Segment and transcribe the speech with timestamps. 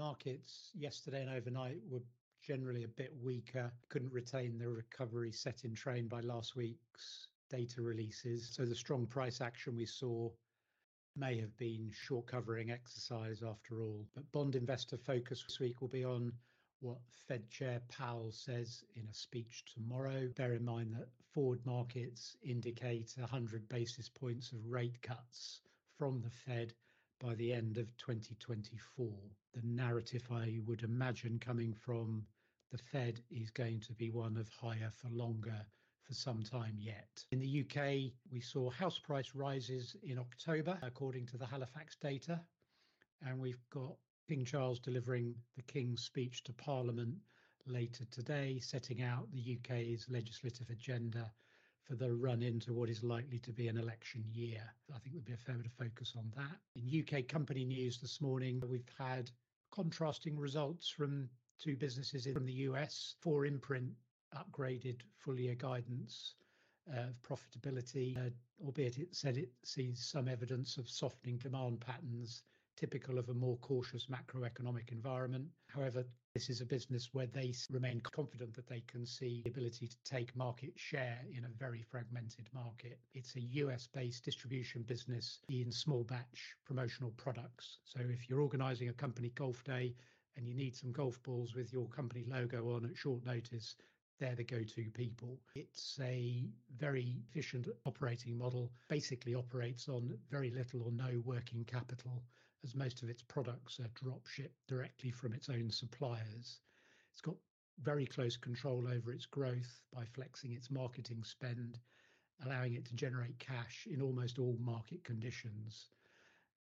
[0.00, 2.00] markets yesterday and overnight were
[2.42, 7.82] generally a bit weaker, couldn't retain the recovery set in train by last week's data
[7.82, 8.48] releases.
[8.50, 10.30] So the strong price action we saw
[11.16, 14.06] may have been short covering exercise after all.
[14.14, 16.32] But bond investor focus this week will be on
[16.80, 16.98] what
[17.28, 20.28] Fed Chair Powell says in a speech tomorrow.
[20.34, 25.60] Bear in mind that forward markets indicate 100 basis points of rate cuts
[25.98, 26.72] from the Fed
[27.20, 29.08] by the end of 2024.
[29.52, 32.24] The narrative I would imagine coming from
[32.70, 35.66] the Fed is going to be one of higher for longer
[36.02, 37.24] for some time yet.
[37.30, 42.40] In the UK, we saw house price rises in October, according to the Halifax data,
[43.26, 43.96] and we've got
[44.28, 47.16] King Charles delivering the King's speech to Parliament
[47.66, 51.30] later today, setting out the UK's legislative agenda
[51.90, 54.62] for the run into what is likely to be an election year.
[54.94, 56.56] I think there'll be a fair bit of focus on that.
[56.76, 59.28] In UK company news this morning, we've had
[59.72, 63.16] contrasting results from two businesses in the US.
[63.24, 63.90] 4imprint
[64.36, 66.34] upgraded full year guidance
[66.94, 68.30] of profitability, uh,
[68.64, 72.44] albeit it said it sees some evidence of softening demand patterns
[72.80, 75.44] typical of a more cautious macroeconomic environment.
[75.66, 79.86] However, this is a business where they remain confident that they can see the ability
[79.86, 82.98] to take market share in a very fragmented market.
[83.12, 87.80] It's a US based distribution business in small batch promotional products.
[87.84, 89.94] So if you're organizing a company golf day
[90.36, 93.76] and you need some golf balls with your company logo on at short notice,
[94.20, 95.40] they're the go-to people.
[95.54, 96.44] It's a
[96.78, 102.22] very efficient operating model, basically operates on very little or no working capital
[102.62, 106.60] as most of its products are drop shipped directly from its own suppliers.
[107.12, 107.36] It's got
[107.82, 111.78] very close control over its growth by flexing its marketing spend,
[112.44, 115.88] allowing it to generate cash in almost all market conditions.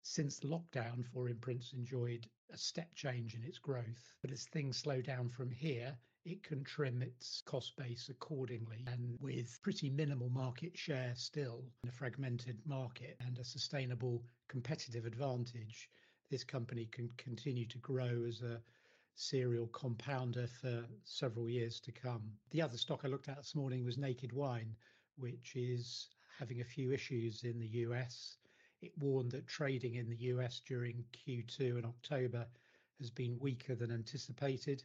[0.03, 5.29] Since lockdown, 4imprint's enjoyed a step change in its growth, but as things slow down
[5.29, 8.85] from here, it can trim its cost base accordingly.
[8.87, 15.05] And with pretty minimal market share still in a fragmented market and a sustainable competitive
[15.05, 15.91] advantage,
[16.31, 18.63] this company can continue to grow as a
[19.15, 22.23] serial compounder for several years to come.
[22.51, 24.77] The other stock I looked at this morning was Naked Wine,
[25.17, 26.09] which is
[26.39, 28.37] having a few issues in the US.
[28.81, 32.47] It warned that trading in the US during Q2 and October
[32.99, 34.83] has been weaker than anticipated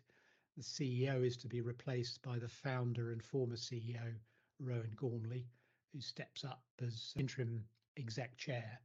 [0.55, 4.13] the CEO is to be replaced by the founder and former CEO,
[4.59, 5.47] Rowan Gormley,
[5.91, 7.65] who steps up as interim
[7.97, 8.79] exec chair.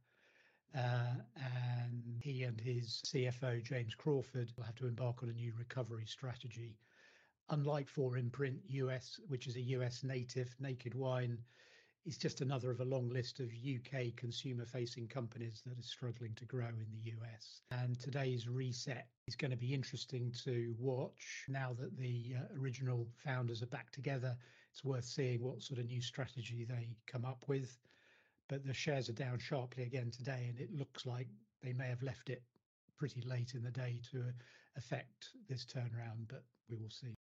[0.75, 5.53] Uh, and he and his CFO, James Crawford, will have to embark on a new
[5.57, 6.77] recovery strategy.
[7.49, 11.37] Unlike 4imprint US, which is a US native, Naked Wine
[12.05, 16.33] is just another of a long list of UK consumer facing companies that are struggling
[16.35, 17.61] to grow in the US.
[17.71, 23.07] And today's reset is going to be interesting to watch now that the uh, original
[23.23, 24.35] founders are back together.
[24.71, 27.77] It's worth seeing what sort of new strategy they come up with.
[28.47, 31.27] But the shares are down sharply again today, and it looks like
[31.61, 32.41] they may have left it
[32.97, 34.23] pretty late in the day to
[34.75, 37.18] affect this turnaround, but we will see.